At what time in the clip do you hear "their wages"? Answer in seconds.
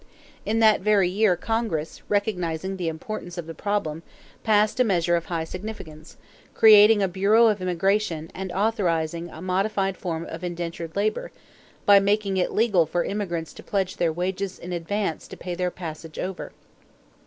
13.97-14.57